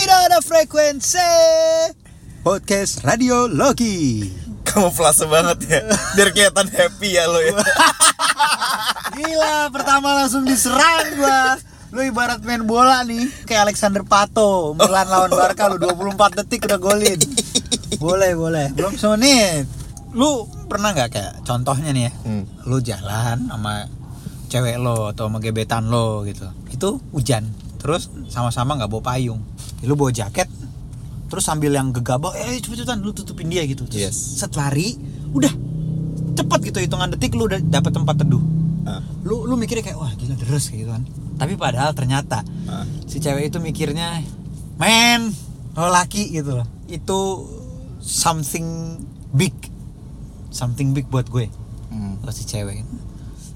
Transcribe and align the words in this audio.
Tidak 0.00 0.32
ada 0.32 0.40
frekuensi. 0.40 1.28
Podcast 2.40 3.04
Radio 3.04 3.44
Logi 3.44 4.24
Kamu 4.64 4.88
flase 4.88 5.28
banget 5.28 5.68
ya. 5.68 5.84
Biar 6.16 6.32
kelihatan 6.32 6.72
happy 6.72 7.20
ya 7.20 7.28
lo 7.28 7.36
ya. 7.44 7.52
Gila 9.20 9.68
pertama 9.68 10.16
langsung 10.16 10.48
diserang 10.48 11.04
gua. 11.20 11.60
Lu 11.92 12.00
ibarat 12.00 12.40
main 12.40 12.64
bola 12.64 13.04
nih 13.04 13.28
Kayak 13.44 13.68
Alexander 13.68 14.00
Pato 14.00 14.72
Milan 14.72 15.04
lawan 15.04 15.36
Barca 15.36 15.68
lu 15.68 15.76
24 15.76 16.48
detik 16.48 16.64
udah 16.64 16.80
golin. 16.80 17.20
Boleh 18.00 18.32
boleh. 18.32 18.72
Belum 18.72 18.96
semenit. 18.96 19.68
Lu 20.16 20.48
pernah 20.64 20.96
nggak 20.96 21.12
kayak 21.12 21.32
contohnya 21.44 21.92
nih 21.92 22.08
ya 22.08 22.12
Hmm. 22.24 22.48
Lu 22.64 22.80
jalan 22.80 23.52
sama 23.52 23.84
cewek 24.48 24.80
lo 24.80 25.12
atau 25.12 25.28
sama 25.28 25.44
gebetan 25.44 25.92
lo 25.92 26.24
gitu. 26.24 26.48
Itu 26.72 27.04
hujan 27.12 27.52
Terus 27.80 28.12
sama-sama 28.28 28.76
nggak 28.76 28.92
bawa 28.92 29.16
payung 29.16 29.40
Lu 29.84 29.96
bawa 29.96 30.12
jaket 30.12 30.48
Terus 31.30 31.44
sambil 31.46 31.72
yang 31.72 31.94
gegabah 31.94 32.34
Eh 32.34 32.58
cepet-cepetan 32.58 33.00
lu 33.00 33.14
tutupin 33.14 33.48
dia 33.48 33.62
gitu. 33.64 33.86
Terus 33.86 34.12
Yes. 34.12 34.16
set 34.16 34.54
lari 34.56 34.98
Udah 35.30 35.52
cepet 36.34 36.60
gitu 36.72 36.78
hitungan 36.82 37.10
detik 37.12 37.36
lu 37.36 37.46
udah 37.46 37.60
dapet 37.60 37.92
tempat 37.94 38.22
teduh. 38.22 38.42
Ah, 38.88 39.04
lu 39.22 39.44
lu 39.44 39.54
mikirnya 39.60 39.84
kayak 39.84 39.98
wah 40.00 40.10
gila 40.16 40.34
deres 40.34 40.72
kayak 40.72 40.88
gitu 40.88 40.90
kan. 40.90 41.02
Tapi 41.36 41.54
padahal 41.54 41.92
ternyata 41.92 42.42
ah. 42.66 42.84
si 43.04 43.20
cewek 43.20 43.52
itu 43.52 43.58
mikirnya 43.60 44.24
men 44.80 45.30
lo 45.76 45.92
laki 45.92 46.32
gitu 46.32 46.58
loh. 46.60 46.66
Itu 46.88 47.46
something 48.00 48.98
big 49.36 49.54
something 50.50 50.96
big 50.96 51.06
buat 51.12 51.28
gue. 51.30 51.46
Hmm. 51.90 52.22
lo 52.22 52.30
si 52.30 52.46
cewek 52.46 52.86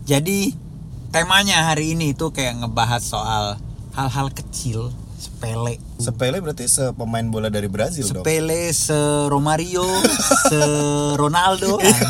jadi 0.05 0.53
temanya 1.15 1.71
hari 1.71 1.95
ini 1.95 2.13
itu 2.13 2.35
kayak 2.35 2.61
ngebahas 2.61 2.99
soal 2.99 3.45
hal-hal 3.95 4.29
kecil 4.35 4.91
sepele. 5.25 5.75
Sepele 5.97 6.37
berarti 6.45 6.69
sepemain 6.69 7.25
bola 7.25 7.49
dari 7.49 7.67
Brazil 7.67 8.05
dong. 8.05 8.21
Sepele 8.21 8.69
se 8.77 8.97
Romario 9.33 9.85
se 10.51 10.61
Ronaldo. 11.17 11.81
Gitu. 11.81 12.05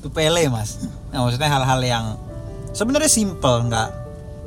itu 0.00 0.08
Pele 0.08 0.48
mas. 0.48 0.80
Nah, 1.12 1.24
maksudnya 1.28 1.50
hal-hal 1.52 1.80
yang 1.84 2.04
sebenarnya 2.72 3.10
simple 3.12 3.68
nggak 3.68 3.88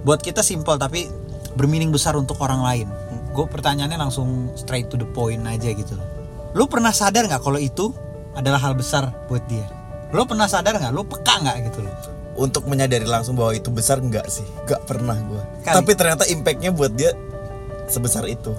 buat 0.03 0.21
kita 0.23 0.41
simple 0.41 0.79
tapi 0.79 1.05
bermeaning 1.53 1.93
besar 1.93 2.17
untuk 2.17 2.39
orang 2.41 2.61
lain. 2.65 2.87
Gue 3.35 3.45
pertanyaannya 3.45 3.99
langsung 3.99 4.49
straight 4.57 4.89
to 4.89 4.97
the 4.97 5.07
point 5.13 5.45
aja 5.45 5.69
gitu 5.69 5.93
loh. 5.93 6.07
Lu 6.57 6.65
pernah 6.65 6.89
sadar 6.89 7.29
nggak 7.29 7.45
kalau 7.45 7.61
itu 7.61 7.93
adalah 8.33 8.57
hal 8.57 8.73
besar 8.73 9.13
buat 9.29 9.43
dia? 9.45 9.67
Lu 10.09 10.25
pernah 10.25 10.49
sadar 10.49 10.73
nggak? 10.79 10.93
Lu 10.93 11.05
peka 11.05 11.45
nggak 11.45 11.57
gitu 11.69 11.85
loh? 11.85 11.93
Untuk 12.39 12.65
menyadari 12.71 13.03
langsung 13.03 13.35
bahwa 13.35 13.51
itu 13.51 13.67
besar 13.67 13.99
enggak 13.99 14.25
sih? 14.31 14.47
Enggak 14.63 14.81
pernah 14.87 15.13
gue. 15.13 15.43
Tapi 15.67 15.91
ternyata 15.93 16.23
impactnya 16.25 16.71
buat 16.71 16.95
dia 16.95 17.11
Sebesar 17.89 18.29
itu 18.29 18.53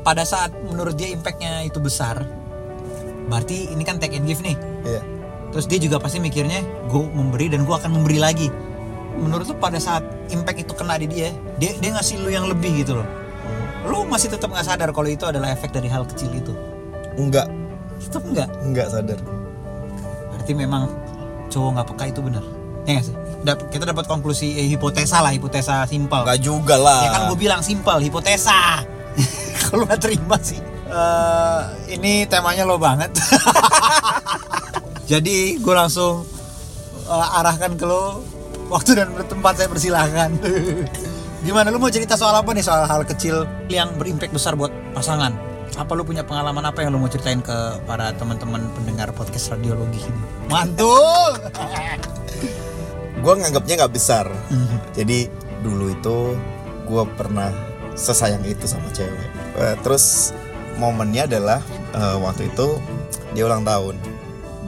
pada 0.00 0.24
saat 0.24 0.50
menurut 0.64 0.96
dia 0.96 1.12
impactnya 1.12 1.68
itu 1.68 1.76
besar 1.76 2.24
berarti 3.28 3.70
ini 3.70 3.84
kan 3.84 4.00
take 4.00 4.16
and 4.16 4.26
give 4.26 4.40
nih 4.40 4.56
Iya 4.82 5.20
Terus 5.50 5.66
dia 5.66 5.78
juga 5.82 5.98
pasti 5.98 6.22
mikirnya 6.22 6.62
gue 6.86 7.02
memberi 7.10 7.50
dan 7.50 7.66
gue 7.66 7.74
akan 7.74 7.90
memberi 8.00 8.22
lagi. 8.22 8.48
Menurut 9.18 9.50
lu 9.50 9.56
pada 9.58 9.82
saat 9.82 10.06
impact 10.30 10.62
itu 10.62 10.72
kena 10.78 10.94
di 10.96 11.10
dia, 11.10 11.34
dia 11.58 11.74
dia 11.76 11.90
ngasih 11.98 12.22
lu 12.22 12.30
yang 12.30 12.46
lebih 12.46 12.86
gitu 12.86 13.02
loh. 13.02 13.08
Lu 13.90 14.06
masih 14.06 14.30
tetap 14.30 14.54
nggak 14.54 14.66
sadar 14.66 14.94
kalau 14.94 15.10
itu 15.10 15.26
adalah 15.26 15.50
efek 15.50 15.74
dari 15.74 15.90
hal 15.90 16.06
kecil 16.06 16.30
itu. 16.30 16.54
Enggak 17.18 17.50
Tetap 18.00 18.24
nggak. 18.24 18.48
Enggak 18.64 18.88
sadar 18.88 19.20
Berarti 20.32 20.52
memang 20.56 20.88
cowok 21.52 21.70
nggak 21.76 21.86
peka 21.92 22.04
itu 22.14 22.20
benar. 22.22 22.44
Ya 22.86 23.02
sih? 23.02 23.16
Dap- 23.40 23.72
kita 23.72 23.88
dapat 23.88 24.04
konklusi 24.04 24.52
eh, 24.60 24.68
hipotesa 24.68 25.24
lah, 25.24 25.32
hipotesa 25.32 25.88
simpel. 25.88 26.28
Enggak 26.28 26.40
juga 26.44 26.76
lah 26.76 27.00
Ya 27.04 27.10
kan 27.16 27.22
gue 27.32 27.38
bilang 27.40 27.64
simpel, 27.64 27.96
hipotesa. 28.04 28.84
Kalau 29.64 29.88
nggak 29.88 30.00
terima 30.00 30.36
sih. 30.40 30.60
Eh, 30.90 31.60
ini 31.96 32.28
temanya 32.28 32.68
lo 32.68 32.76
banget. 32.76 33.14
Jadi 35.10 35.56
gue 35.56 35.74
langsung 35.74 36.26
eh, 37.08 37.38
arahkan 37.40 37.80
ke 37.80 37.84
lo 37.88 38.20
waktu 38.68 39.00
dan 39.00 39.08
tempat 39.24 39.56
saya 39.56 39.68
persilahkan. 39.72 40.30
Gimana 41.46 41.72
lu 41.72 41.80
mau 41.80 41.88
cerita 41.88 42.20
soal 42.20 42.36
apa 42.36 42.52
nih 42.52 42.60
soal 42.60 42.84
hal 42.84 43.02
kecil 43.08 43.48
yang 43.72 43.96
berimpact 43.96 44.36
besar 44.36 44.52
buat 44.52 44.68
pasangan? 44.92 45.32
Apa 45.80 45.96
lu 45.96 46.04
punya 46.04 46.20
pengalaman 46.20 46.60
apa 46.68 46.84
yang 46.84 46.92
lu 46.92 47.00
mau 47.00 47.08
ceritain 47.08 47.40
ke 47.40 47.56
para 47.88 48.12
teman-teman 48.20 48.60
pendengar 48.76 49.08
podcast 49.16 49.56
radiologi 49.56 50.04
ini? 50.04 50.22
Mantul. 50.52 51.40
Gue 53.20 53.32
nganggapnya 53.36 53.84
nggak 53.84 53.94
besar 53.94 54.26
Jadi 54.96 55.28
dulu 55.60 55.92
itu 55.92 56.16
gue 56.88 57.04
pernah 57.14 57.52
sesayang 57.94 58.42
itu 58.48 58.64
sama 58.64 58.88
cewek. 58.90 59.28
Eh, 59.60 59.76
terus 59.84 60.34
momennya 60.80 61.28
adalah 61.28 61.60
eh, 61.94 62.16
waktu 62.18 62.48
itu 62.50 62.80
dia 63.36 63.46
ulang 63.46 63.62
tahun. 63.62 64.00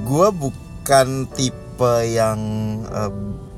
Gue 0.04 0.28
bukan 0.30 1.26
tipe 1.32 1.94
yang 2.06 2.38
eh, 2.86 3.10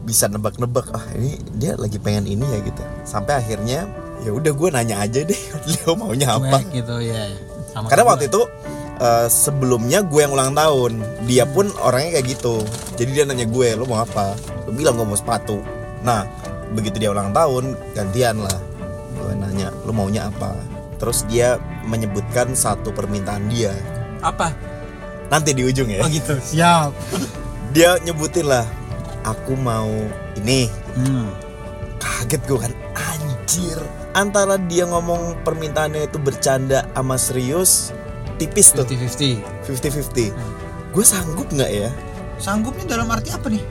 bisa 0.04 0.30
nebak-nebak 0.30 0.92
ah 0.94 1.04
ini 1.16 1.40
dia 1.58 1.74
lagi 1.76 1.98
pengen 1.98 2.24
ini 2.24 2.46
ya 2.46 2.58
gitu. 2.62 2.82
Sampai 3.04 3.42
akhirnya 3.42 3.84
ya 4.24 4.30
udah 4.32 4.52
gue 4.54 4.68
nanya 4.72 5.04
aja 5.04 5.20
deh 5.26 5.40
dia 5.68 5.84
maunya 5.92 6.38
apa. 6.38 6.62
Cuek 6.62 6.70
gitu 6.70 6.96
ya. 7.04 7.28
Sama 7.74 7.90
Karena 7.90 8.04
waktu 8.06 8.30
itu 8.30 8.40
eh, 9.00 9.28
sebelumnya 9.30 10.02
gue 10.04 10.20
yang 10.22 10.34
ulang 10.34 10.52
tahun, 10.54 11.02
dia 11.26 11.46
pun 11.48 11.70
orangnya 11.82 12.20
kayak 12.20 12.26
gitu. 12.38 12.62
Jadi 12.94 13.10
dia 13.10 13.24
nanya 13.26 13.46
gue, 13.48 13.74
lo 13.74 13.88
mau 13.88 14.02
apa? 14.02 14.38
Gue 14.68 14.74
bilang 14.74 14.98
gue 14.98 15.06
mau 15.06 15.18
sepatu. 15.18 15.58
Nah, 16.04 16.28
begitu 16.74 17.00
dia 17.00 17.10
ulang 17.10 17.32
tahun, 17.32 17.74
gantian 17.96 18.42
lah. 18.44 18.58
Gue 19.18 19.32
nanya, 19.38 19.72
lo 19.86 19.92
maunya 19.94 20.28
apa? 20.28 20.54
Terus 21.00 21.26
dia 21.26 21.58
menyebutkan 21.84 22.54
satu 22.56 22.94
permintaan 22.94 23.50
dia. 23.50 23.74
apa? 24.24 24.56
Nanti 25.28 25.52
di 25.52 25.64
ujung 25.64 25.88
ya. 25.92 26.00
Oh 26.00 26.08
gitu. 26.08 26.36
Siap. 26.40 26.92
Dia 27.76 28.00
nyebutin 28.00 28.48
lah, 28.48 28.64
aku 29.24 29.52
mau 29.58 29.90
ini. 30.40 30.70
Hmm. 30.96 31.28
Kaget 32.00 32.40
gue 32.48 32.58
kan, 32.60 32.72
anjir. 32.96 33.78
Antara 34.14 34.56
dia 34.56 34.86
ngomong 34.86 35.42
permintaannya 35.42 36.06
itu 36.06 36.16
bercanda 36.22 36.86
sama 36.94 37.18
serius, 37.18 37.90
tipis 38.36 38.70
tuh. 38.70 38.82
50-50 38.82 39.40
50-50 39.64 40.30
Hmm. 40.30 40.52
gue 40.90 41.04
sanggup 41.04 41.48
nggak 41.48 41.70
ya 41.70 41.90
Sanggupnya 42.34 42.84
dalam 42.90 43.06
arti 43.08 43.30
apa 43.30 43.46
nih? 43.46 43.62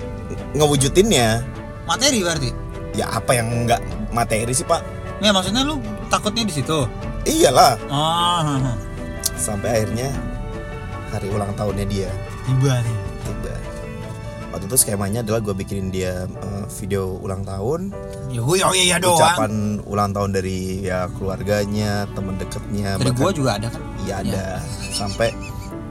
ngewujudinnya 0.53 1.43
Materi 1.83 2.19
berarti? 2.19 2.49
ya 2.93 3.09
apa 3.09 3.33
yang 3.33 3.65
nggak 3.65 3.81
materi 4.09 4.53
sih 4.53 4.63
pak 4.63 4.79
Ya 5.17 5.31
maksudnya 5.31 5.63
lu 5.63 5.79
takutnya 6.07 6.43
di 6.43 6.53
situ. 6.53 6.83
iyalah 7.23 7.79
Oh, 7.87 8.59
sampai 9.33 9.81
akhirnya 9.81 10.11
hari 11.09 11.27
ulang 11.27 11.51
tahunnya 11.53 11.85
dia 11.85 12.09
tiba 12.43 12.75
nih. 12.77 12.97
Waktu 14.53 14.65
itu 14.65 14.77
skemanya 14.77 15.19
adalah 15.19 15.41
gue 15.41 15.53
bikinin 15.55 15.89
dia 15.89 16.23
eh, 16.23 16.63
video 16.71 17.17
ulang 17.17 17.41
tahun 17.41 17.89
Ya 18.29 18.39
gue 18.39 18.57
oh 18.61 18.71
iya 18.71 18.97
doang. 18.97 19.17
ucapan 19.17 19.51
ulang 19.83 20.09
tahun 20.09 20.29
dari 20.31 20.57
ya 20.83 21.09
keluarganya 21.11 22.05
temen 22.11 22.37
deketnya 22.37 22.95
Dari 22.95 23.11
gua 23.11 23.29
juga 23.29 23.57
ada 23.57 23.67
kan. 23.67 23.81
iya 23.99 24.15
ada 24.19 24.43
sampai 24.89 25.33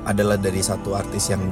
adalah 0.02 0.34
dari 0.34 0.58
satu 0.58 0.94
artis 0.94 1.26
yang 1.28 1.42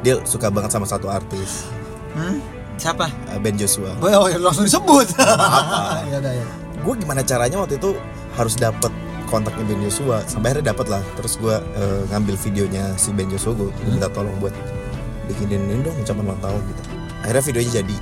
dia 0.00 0.18
suka 0.22 0.48
banget 0.48 0.70
sama 0.70 0.86
satu 0.86 1.06
artis 1.06 1.66
Hmm? 2.12 2.38
Siapa? 2.74 3.08
eh, 3.26 3.38
Ben 3.38 3.54
Joshua 3.54 3.94
Boy, 3.96 4.12
oh, 4.12 4.26
ya 4.26 4.36
langsung 4.36 4.62
disebut. 4.62 5.16
apa 5.16 6.04
ya 6.04 6.18
ya. 6.20 6.46
gue 6.76 6.94
gimana 6.96 7.22
caranya 7.22 7.56
waktu 7.58 7.76
itu 7.76 7.94
harus 8.32 8.54
dapet 8.54 8.90
kontaknya 9.24 9.64
Ben 9.64 9.80
Joshua 9.80 10.20
sampai 10.22 10.52
akhirnya 10.52 10.70
dapet 10.70 10.86
lah 10.88 11.02
terus 11.14 11.34
gue 11.36 11.52
eh, 11.54 12.02
ngambil 12.08 12.36
videonya 12.38 12.92
si 12.94 13.10
Ben 13.10 13.26
Joshua 13.26 13.54
gue 13.54 13.70
Hmm. 13.72 13.96
minta 13.96 14.08
tolong 14.08 14.34
buat 14.38 14.52
bikinin 15.32 15.64
ini 15.64 15.80
dong 15.80 15.96
ucapan 15.96 16.22
ulang 16.28 16.42
tahun 16.44 16.60
gitu. 16.68 16.82
Akhirnya 17.24 17.44
videonya 17.48 17.72
jadi. 17.80 17.96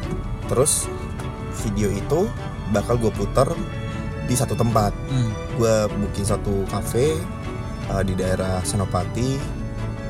Terus 0.51 0.73
video 1.63 1.89
itu 1.95 2.21
bakal 2.75 2.99
gue 2.99 3.13
putar 3.15 3.49
di 4.27 4.35
satu 4.35 4.59
tempat. 4.59 4.91
Hmm. 5.11 5.31
gue 5.61 5.93
booking 5.93 6.25
satu 6.25 6.65
cafe 6.73 7.15
eh, 7.91 8.03
di 8.03 8.19
daerah 8.19 8.59
Senopati. 8.67 9.39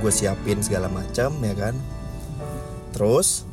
Gue 0.00 0.08
siapin 0.08 0.64
segala 0.64 0.88
macam 0.88 1.28
ya 1.44 1.52
kan? 1.52 1.74
Terus 2.96 3.44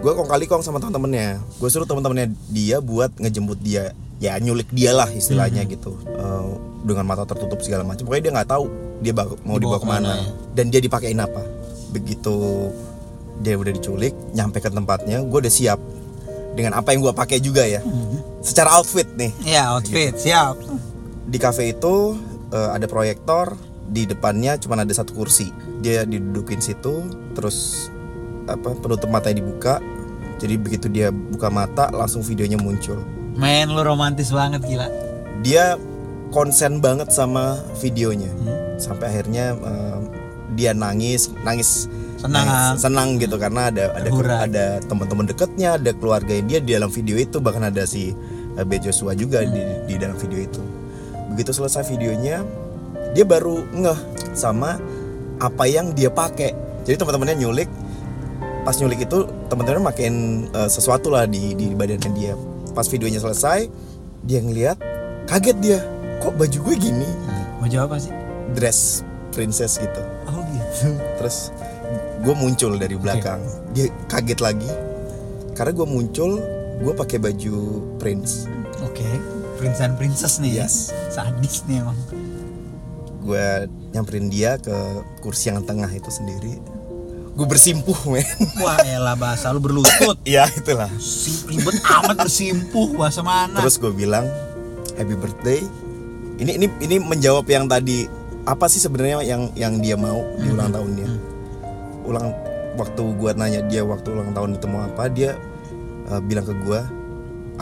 gue 0.00 0.12
kong 0.12 0.30
kali 0.30 0.46
kong 0.46 0.62
sama 0.62 0.78
teman-temannya 0.78 1.42
gue 1.58 1.68
suruh 1.68 1.88
teman-temannya 1.88 2.30
dia 2.54 2.78
buat 2.78 3.10
ngejemput 3.18 3.58
dia. 3.58 3.90
Ya 4.20 4.36
nyulik 4.36 4.68
dia 4.70 4.92
lah 4.92 5.08
istilahnya 5.08 5.64
gitu. 5.66 5.96
Eh, 6.06 6.48
dengan 6.84 7.04
mata 7.08 7.24
tertutup 7.24 7.60
segala 7.64 7.82
macam. 7.84 8.04
Pokoknya 8.04 8.30
dia 8.30 8.32
nggak 8.36 8.50
tahu 8.52 8.64
dia 9.00 9.12
mau 9.16 9.56
Dibawa 9.56 9.58
dibawa, 9.58 9.78
ke 9.80 9.86
mana. 9.88 9.96
ke 9.96 10.04
mana, 10.04 10.12
ya. 10.12 10.30
dan 10.52 10.64
dia 10.68 10.80
dipakein 10.84 11.20
apa. 11.20 11.42
Begitu 11.90 12.36
dia 13.40 13.56
udah 13.56 13.72
diculik 13.72 14.12
nyampe 14.36 14.60
ke 14.60 14.68
tempatnya 14.68 15.24
gue 15.24 15.38
udah 15.40 15.52
siap 15.52 15.80
dengan 16.54 16.76
apa 16.76 16.92
yang 16.92 17.00
gue 17.06 17.14
pakai 17.14 17.38
juga 17.40 17.64
ya. 17.64 17.80
Secara 18.44 18.76
outfit 18.76 19.06
nih. 19.16 19.32
Ya 19.46 19.70
outfit 19.72 20.14
siap. 20.18 20.58
di 21.30 21.38
cafe 21.38 21.70
itu 21.70 22.18
eh, 22.50 22.70
ada 22.74 22.90
proyektor 22.90 23.54
di 23.90 24.02
depannya 24.06 24.58
cuma 24.58 24.78
ada 24.78 24.90
satu 24.90 25.14
kursi. 25.14 25.50
Dia 25.80 26.02
didudukin 26.04 26.58
situ 26.58 27.06
terus 27.38 27.88
apa 28.50 28.74
penutup 28.76 29.08
matanya 29.08 29.40
dibuka. 29.40 29.78
Jadi 30.40 30.54
begitu 30.56 30.86
dia 30.88 31.12
buka 31.12 31.52
mata 31.52 31.92
langsung 31.92 32.24
videonya 32.24 32.58
muncul. 32.58 32.98
Men 33.36 33.70
lu 33.72 33.80
romantis 33.80 34.34
banget 34.34 34.64
gila. 34.66 34.88
dia 35.40 35.80
konsen 36.34 36.84
banget 36.84 37.08
sama 37.14 37.62
videonya. 37.80 38.28
Sampai 38.76 39.14
akhirnya 39.14 39.54
eh, 39.54 39.98
dia 40.58 40.74
nangis 40.74 41.30
nangis 41.46 41.86
Senang. 42.20 42.44
nangis, 42.44 42.84
senang 42.84 43.08
gitu 43.16 43.40
karena 43.40 43.72
ada 43.72 43.96
ada 43.96 44.10
ada 44.44 44.64
teman-teman 44.84 45.24
dekatnya 45.24 45.80
ada 45.80 45.90
keluarga 45.96 46.36
dia 46.44 46.60
di 46.60 46.76
dalam 46.76 46.92
video 46.92 47.16
itu 47.16 47.40
bahkan 47.40 47.64
ada 47.64 47.88
si 47.88 48.12
eh, 48.60 48.64
B. 48.68 48.76
Joshua 48.76 49.16
juga 49.16 49.40
di, 49.40 49.62
di 49.88 49.94
dalam 49.96 50.20
video 50.20 50.36
itu. 50.44 50.60
Begitu 51.32 51.56
selesai 51.56 51.88
videonya 51.88 52.44
dia 53.16 53.24
baru 53.24 53.64
ngeh 53.72 53.98
sama 54.36 54.76
apa 55.40 55.64
yang 55.64 55.96
dia 55.96 56.12
pakai 56.12 56.52
jadi 56.84 57.00
teman-temannya 57.00 57.40
nyulik. 57.40 57.72
Pas 58.60 58.76
nyulik 58.76 59.08
itu 59.08 59.24
teman-teman 59.48 59.88
makin 59.88 60.44
eh, 60.52 60.68
sesuatu 60.68 61.08
lah 61.08 61.24
di 61.24 61.56
di 61.56 61.72
badannya 61.72 62.10
dia. 62.12 62.36
Pas 62.76 62.84
videonya 62.84 63.24
selesai 63.24 63.64
dia 64.28 64.44
ngeliat 64.44 64.76
kaget 65.24 65.56
dia 65.64 65.80
kok 66.20 66.36
baju 66.36 66.58
gue 66.68 66.76
gini? 66.76 67.08
Mau 67.56 67.68
jawab 67.68 67.96
apa 67.96 68.04
sih? 68.04 68.12
Dress 68.52 69.00
princess 69.32 69.80
gitu. 69.80 70.02
Oh 70.28 70.44
gitu. 70.52 70.92
Terus 71.16 71.48
gue 72.20 72.34
muncul 72.34 72.76
dari 72.76 72.96
belakang. 72.96 73.40
Dia 73.72 73.88
kaget 74.06 74.40
lagi. 74.40 74.70
Karena 75.52 75.72
gue 75.72 75.86
muncul 75.86 76.40
gue 76.80 76.92
pakai 76.92 77.18
baju 77.18 77.56
prince. 77.96 78.48
Oke. 78.80 79.04
Prince 79.56 79.80
and 79.80 79.94
princess 79.94 80.40
nih 80.40 80.64
Yes. 80.64 80.88
sadis 81.08 81.64
nih 81.64 81.84
emang. 81.84 81.96
Gue 83.20 83.44
nyamperin 83.92 84.32
dia 84.32 84.56
ke 84.56 84.72
kursi 85.20 85.52
yang 85.52 85.60
tengah 85.62 85.88
itu 85.88 86.08
sendiri. 86.08 86.56
Gue 87.30 87.46
bersimpuh 87.46 87.96
men. 88.08 88.24
Wah 88.58 88.80
elah 88.82 89.16
bahasa 89.16 89.52
lu 89.52 89.60
berlutut. 89.60 90.16
Ya 90.28 90.48
itulah. 90.48 90.88
Si 90.96 91.44
ribet 91.46 91.76
amat 91.80 92.16
bersimpuh 92.18 92.96
bahasa 92.96 93.20
mana? 93.20 93.60
Terus 93.60 93.76
gue 93.76 93.92
bilang 93.92 94.24
happy 94.96 95.14
birthday. 95.14 95.60
Ini 96.40 96.56
ini 96.56 96.66
ini 96.80 96.96
menjawab 96.96 97.44
yang 97.46 97.68
tadi. 97.68 98.08
Apa 98.40 98.72
sih 98.72 98.80
sebenarnya 98.80 99.20
yang 99.20 99.52
yang 99.52 99.76
dia 99.78 100.00
mau 100.00 100.24
di 100.40 100.48
Hmm. 100.48 100.56
ulang 100.56 100.72
tahunnya 100.72 101.08
ulang 102.10 102.34
waktu 102.74 103.02
gue 103.16 103.30
nanya 103.38 103.60
dia 103.66 103.82
waktu 103.86 104.10
ulang 104.10 104.34
tahun 104.34 104.58
itu 104.58 104.66
mau 104.66 104.82
apa 104.86 105.06
dia 105.10 105.38
uh, 106.10 106.18
bilang 106.18 106.46
ke 106.46 106.54
gue 106.66 106.80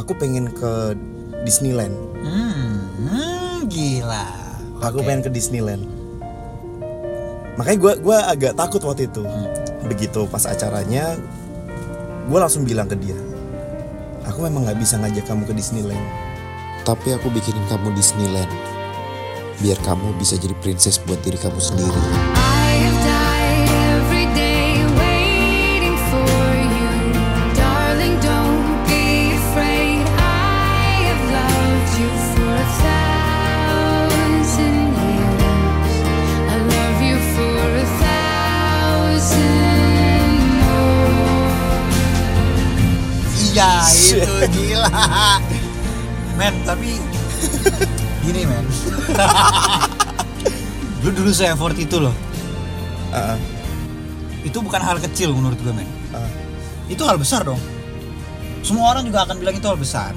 aku 0.00 0.12
pengen 0.16 0.48
ke 0.50 0.96
Disneyland. 1.46 1.94
Hmm, 2.18 2.82
hmm, 3.08 3.56
gila. 3.70 4.26
Aku 4.82 5.02
Oke. 5.02 5.06
pengen 5.06 5.22
ke 5.26 5.30
Disneyland. 5.30 5.86
Makanya 7.58 7.78
gue 7.78 7.92
gua 8.02 8.30
agak 8.30 8.54
takut 8.54 8.82
waktu 8.82 9.06
itu. 9.10 9.22
Hmm. 9.22 9.50
begitu 9.88 10.28
pas 10.28 10.44
acaranya 10.44 11.16
gue 12.28 12.36
langsung 12.36 12.66
bilang 12.66 12.84
ke 12.90 12.98
dia 12.98 13.16
aku 14.28 14.44
memang 14.44 14.68
nggak 14.68 14.78
bisa 14.78 15.00
ngajak 15.00 15.24
kamu 15.24 15.48
ke 15.48 15.54
Disneyland. 15.56 16.06
Tapi 16.84 17.16
aku 17.16 17.28
bikinin 17.28 17.64
kamu 17.68 17.92
Disneyland 17.92 18.48
Biar 19.58 19.76
kamu 19.82 20.14
bisa 20.16 20.38
jadi 20.38 20.54
princess 20.62 21.02
buat 21.02 21.18
diri 21.20 21.36
kamu 21.36 21.58
sendiri 21.58 22.37
iya 43.58 43.70
itu 44.22 44.34
gila. 44.54 45.02
Men 46.38 46.54
tapi 46.62 47.02
gini 48.22 48.46
men. 48.46 48.64
Lu 51.02 51.10
dulu 51.14 51.30
se 51.34 51.50
effort 51.50 51.74
itu 51.78 51.98
loh. 51.98 52.14
Ah, 53.10 53.34
ah, 53.34 53.38
itu 54.44 54.58
bukan 54.62 54.82
hal 54.82 54.98
kecil 55.02 55.34
menurut 55.34 55.58
gue 55.58 55.74
men. 55.74 55.88
Itu 56.88 57.04
hal 57.04 57.18
besar 57.20 57.44
dong. 57.44 57.60
Semua 58.64 58.96
orang 58.96 59.06
juga 59.06 59.28
akan 59.28 59.36
bilang 59.38 59.54
itu 59.54 59.66
hal 59.68 59.78
besar. 59.78 60.12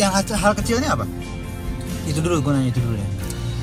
Yang 0.00 0.10
hal, 0.16 0.22
hal 0.40 0.52
kecilnya 0.56 0.88
apa? 0.96 1.04
Itu 2.08 2.24
dulu 2.24 2.40
gue 2.40 2.52
nanya 2.56 2.70
itu 2.72 2.80
dulu 2.80 2.96
ya. 2.96 3.08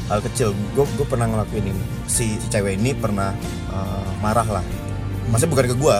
Hal 0.07 0.19
kecil. 0.23 0.53
Gue 0.77 0.85
gue 0.95 1.07
pernah 1.07 1.27
ngelakuin 1.27 1.65
ini. 1.73 1.83
Si, 2.07 2.37
si 2.39 2.47
cewek 2.47 2.79
ini 2.79 2.93
pernah 2.95 3.33
uh, 3.73 4.09
marah 4.21 4.47
lah. 4.47 4.65
Maksudnya 5.33 5.51
bukan 5.51 5.65
ke 5.73 5.75
gue 5.75 5.95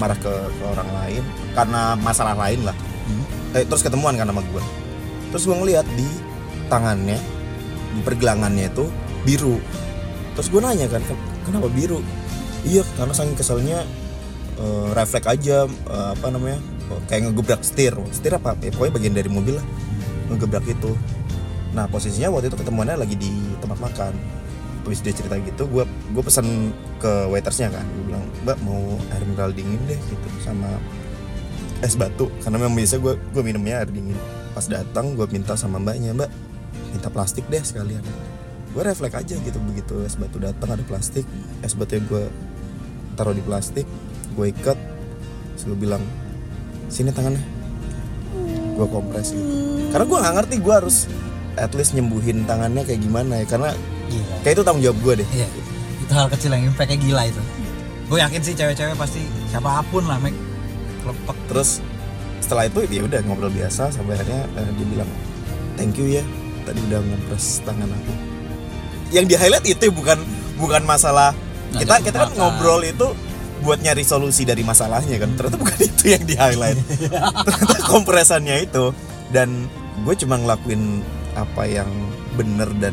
marah 0.00 0.16
ke, 0.16 0.32
ke 0.32 0.64
orang 0.64 0.88
lain 1.02 1.22
karena 1.52 1.96
masalah 2.00 2.36
lain 2.36 2.64
lah. 2.64 2.76
Eh, 3.52 3.68
terus 3.68 3.84
ketemuan 3.84 4.16
kan 4.16 4.24
sama 4.24 4.40
gue 4.40 4.62
terus 5.32 5.48
gue 5.48 5.56
ngeliat 5.56 5.88
di 5.96 6.04
tangannya 6.68 7.16
di 7.92 8.00
pergelangannya 8.04 8.68
itu 8.68 8.84
biru. 9.24 9.56
Terus 10.36 10.48
gue 10.52 10.60
nanya 10.60 10.88
kan 10.88 11.00
"Ken- 11.04 11.24
kenapa 11.48 11.68
biru? 11.72 12.00
Iya 12.68 12.84
karena 12.96 13.12
saking 13.16 13.36
keselnya 13.36 13.84
eh, 14.60 14.88
refleks 14.92 15.28
aja 15.28 15.68
eh, 15.68 16.08
apa 16.12 16.26
namanya 16.28 16.60
kayak 17.08 17.32
ngegebrak 17.32 17.60
setir. 17.64 17.96
Setir 18.12 18.36
apa? 18.36 18.56
Ya, 18.60 18.72
pokoknya 18.72 18.92
bagian 18.96 19.14
dari 19.16 19.28
mobil 19.32 19.56
lah. 19.56 19.66
Ngegebrak 20.32 20.64
itu. 20.68 20.92
Nah 21.72 21.88
posisinya 21.88 22.28
waktu 22.32 22.52
itu 22.52 22.56
ketemuannya 22.60 23.00
lagi 23.00 23.16
di 23.16 23.32
tempat 23.60 23.80
makan 23.80 24.12
terus 24.82 24.98
dia 24.98 25.14
cerita 25.14 25.38
gitu 25.38 25.70
gue 25.70 25.84
gue 25.86 26.22
pesan 26.22 26.74
ke 26.98 27.30
waitersnya 27.30 27.70
kan. 27.70 27.86
Gue 27.86 28.04
bilang 28.12 28.24
mbak 28.42 28.58
mau 28.66 28.98
air 29.14 29.22
mineral 29.26 29.54
dingin 29.54 29.78
deh 29.86 29.98
gitu 30.10 30.26
sama 30.42 30.68
es 31.82 31.94
batu. 31.94 32.30
Karena 32.42 32.58
memang 32.58 32.74
biasa 32.74 32.98
gue 32.98 33.14
gue 33.18 33.42
minumnya 33.42 33.82
air 33.82 33.90
dingin. 33.90 34.18
Pas 34.52 34.66
datang 34.66 35.14
gue 35.14 35.26
minta 35.30 35.54
sama 35.54 35.78
mbaknya 35.78 36.14
mbak 36.14 36.30
minta 36.92 37.08
plastik 37.08 37.46
deh 37.46 37.62
sekalian. 37.62 38.02
Gue 38.72 38.82
refleks 38.82 39.14
aja 39.14 39.34
gitu 39.36 39.58
begitu 39.62 40.00
es 40.02 40.18
batu 40.18 40.42
datang 40.42 40.74
ada 40.74 40.84
plastik. 40.84 41.24
Es 41.62 41.78
batu 41.78 41.96
yang 41.96 42.06
gue 42.10 42.24
taruh 43.14 43.34
di 43.36 43.42
plastik 43.44 43.86
gue 44.34 44.46
ikat. 44.50 44.78
Gue 45.62 45.78
bilang 45.78 46.02
sini 46.90 47.14
tangannya. 47.14 47.42
Gue 48.74 48.86
kompres 48.90 49.30
gitu. 49.30 49.46
Karena 49.94 50.04
gue 50.08 50.18
nggak 50.18 50.34
ngerti 50.42 50.54
gue 50.58 50.74
harus 50.74 51.06
at 51.54 51.70
least 51.76 51.92
nyembuhin 51.92 52.48
tangannya 52.48 52.82
kayak 52.82 53.04
gimana 53.04 53.44
ya. 53.44 53.46
Karena 53.46 53.70
gila 54.10 54.34
kayak 54.42 54.54
itu 54.58 54.62
tanggung 54.62 54.84
jawab 54.84 54.98
gue 55.02 55.14
deh. 55.22 55.28
Iya. 55.34 55.48
Itu 56.02 56.12
hal 56.12 56.28
kecil 56.30 56.50
yang 56.54 56.64
impactnya 56.70 56.98
gila 56.98 57.22
itu. 57.28 57.42
Gue 58.10 58.18
yakin 58.20 58.40
sih 58.44 58.54
cewek-cewek 58.56 58.96
pasti 58.98 59.22
siapa 59.48 59.82
pun 59.88 60.04
lah 60.04 60.18
mek 60.20 60.34
kelepek 61.02 61.38
terus 61.50 61.82
setelah 62.42 62.66
itu 62.66 62.84
ya 62.90 63.02
udah 63.06 63.20
ngobrol 63.26 63.50
biasa 63.50 63.90
sampai 63.94 64.18
akhirnya 64.18 64.42
eh, 64.58 64.70
dia 64.78 64.86
bilang 64.86 65.10
thank 65.78 65.94
you 65.98 66.06
ya 66.10 66.22
tadi 66.66 66.78
udah 66.90 67.00
ngompres 67.02 67.62
tangan 67.62 67.88
aku. 67.90 68.12
Yang 69.12 69.24
di 69.28 69.34
highlight 69.36 69.66
itu 69.68 69.84
bukan 69.92 70.18
bukan 70.56 70.82
masalah 70.88 71.36
Nggak 71.72 71.80
kita 71.88 71.94
kita 72.04 72.18
kan 72.28 72.30
ngobrol 72.36 72.82
itu 72.84 73.08
buat 73.64 73.78
nyari 73.80 74.04
solusi 74.04 74.44
dari 74.44 74.60
masalahnya 74.60 75.16
kan. 75.16 75.30
Ternyata 75.38 75.56
bukan 75.56 75.78
itu 75.88 76.04
yang 76.12 76.24
di 76.26 76.34
highlight. 76.36 76.78
Ternyata 77.46 77.76
kompresannya 77.88 78.56
itu. 78.68 78.92
Dan 79.32 79.70
gue 80.04 80.14
cuma 80.20 80.36
ngelakuin 80.36 81.00
apa 81.32 81.64
yang 81.64 81.88
bener 82.36 82.68
dan 82.76 82.92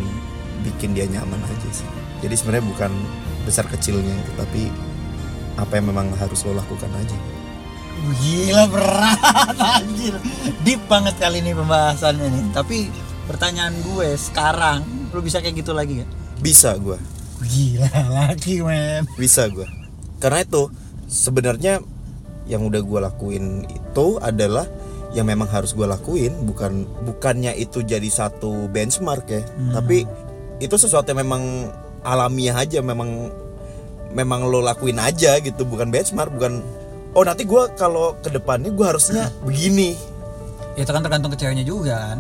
bikin 0.66 0.94
dia 0.96 1.06
nyaman 1.08 1.39
aja 1.44 1.70
sih. 1.72 1.88
Jadi 2.20 2.36
sebenarnya 2.36 2.66
bukan 2.68 2.92
besar 3.48 3.66
kecilnya 3.68 4.12
itu 4.12 4.32
tapi 4.36 4.68
apa 5.56 5.80
yang 5.80 5.92
memang 5.92 6.12
harus 6.16 6.44
lo 6.48 6.56
lakukan 6.56 6.92
aja. 6.96 7.18
Gila 8.00 8.63
berat 8.72 9.58
anjir. 9.80 10.16
Deep 10.63 10.80
banget 10.88 11.20
kali 11.20 11.44
ini 11.44 11.51
pembahasannya 11.51 12.28
nih. 12.32 12.44
Tapi 12.56 12.78
pertanyaan 13.28 13.75
gue 13.86 14.16
sekarang 14.18 14.82
Lu 15.10 15.22
bisa 15.22 15.42
kayak 15.42 15.62
gitu 15.62 15.74
lagi 15.74 16.01
gak? 16.01 16.10
bisa 16.39 16.74
gue 16.80 16.98
Gila 17.44 17.92
lagi 18.10 18.62
men. 18.63 19.04
Bisa 19.20 19.46
gue 19.50 19.68
karena 20.20 20.44
itu 20.44 20.68
sebenarnya 21.08 21.80
yang 22.46 22.68
udah 22.68 22.82
gue 22.84 23.00
lakuin 23.00 23.46
itu 23.70 24.08
adalah 24.20 24.68
yang 25.16 25.25
memang 25.25 25.48
harus 25.48 25.72
gue 25.74 25.88
lakuin 25.88 26.36
bukan 26.46 26.84
bukannya 27.08 27.56
itu 27.56 27.82
jadi 27.82 28.06
satu 28.06 28.68
benchmark 28.70 29.25
ya. 29.32 29.42
Tapi 29.74 30.04
itu 30.60 30.75
sesuatu 30.75 31.08
yang 31.12 31.24
memang 31.24 31.72
alamiah 32.04 32.60
aja 32.63 32.80
memang 32.84 33.32
memang 34.12 34.48
lo 34.48 34.60
lakuin 34.60 35.00
aja 35.00 35.39
gitu. 35.39 35.63
Bukan 35.63 35.92
benchmark 35.92 36.32
bukan 36.36 36.63
oh 37.16 37.24
nanti 37.25 37.48
gue 37.48 37.63
kalau 37.80 38.16
ke 38.20 38.30
depannya 38.32 38.72
gue 38.72 38.86
harusnya 38.86 39.32
begini. 39.44 39.96
Ya 40.78 40.86
itu 40.88 40.92
kan 40.92 41.04
tergantung 41.04 41.32
ke 41.34 41.38
ceweknya 41.39 41.66
juga 41.66 42.13
kan? 42.13 42.20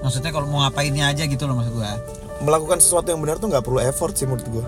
Maksudnya 0.00 0.32
kalau 0.32 0.48
mau 0.48 0.64
ngapainnya 0.64 1.12
aja 1.12 1.28
gitu 1.28 1.44
loh 1.44 1.60
maksud 1.60 1.76
gue 1.76 1.92
melakukan 2.40 2.80
sesuatu 2.80 3.12
yang 3.12 3.20
benar 3.20 3.36
tuh 3.36 3.52
nggak 3.52 3.64
perlu 3.64 3.80
effort 3.84 4.16
sih 4.16 4.24
menurut 4.24 4.48
gue 4.48 4.64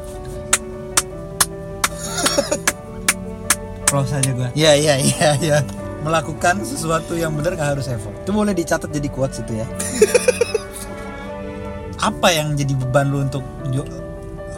Close 3.89 4.13
aja 4.17 4.31
gue 4.33 4.49
Iya 4.57 4.73
iya 4.77 4.95
iya 5.01 5.31
iya. 5.41 5.59
Melakukan 6.01 6.65
sesuatu 6.65 7.13
yang 7.15 7.37
benar 7.37 7.55
gak 7.55 7.79
harus 7.79 7.87
effort. 7.87 8.17
Itu 8.25 8.35
boleh 8.35 8.57
dicatat 8.57 8.91
jadi 8.91 9.07
quotes 9.13 9.45
itu 9.45 9.61
ya 9.61 9.67
Apa 12.03 12.35
yang 12.35 12.59
jadi 12.59 12.75
beban 12.75 13.09
lu 13.15 13.23
untuk 13.23 13.47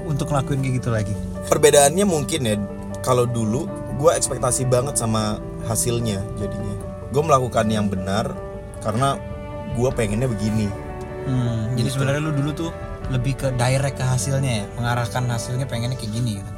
untuk 0.05 0.33
ngelakuin 0.33 0.61
kayak 0.65 0.75
gitu 0.81 0.91
lagi? 0.93 1.15
perbedaannya 1.49 2.05
mungkin 2.09 2.41
ya 2.49 2.57
kalau 3.05 3.29
dulu 3.29 3.69
gue 4.01 4.11
ekspektasi 4.17 4.65
banget 4.67 4.97
sama 4.97 5.39
hasilnya 5.69 6.25
jadinya 6.41 6.75
gue 7.13 7.23
melakukan 7.23 7.69
yang 7.69 7.87
benar 7.87 8.33
karena 8.81 9.17
gue 9.77 9.89
pengennya 9.93 10.29
begini 10.29 10.69
Hmm, 11.25 11.73
jadi 11.73 11.89
sebenarnya 11.89 12.21
lu 12.21 12.37
dulu 12.37 12.51
tuh 12.53 12.71
lebih 13.09 13.33
ke 13.41 13.49
direct 13.57 13.97
ke 13.97 14.05
hasilnya 14.05 14.61
ya, 14.61 14.65
mengarahkan 14.77 15.25
hasilnya 15.25 15.65
pengennya 15.65 15.97
kayak 15.97 16.13
gini 16.13 16.37
gitu. 16.37 16.51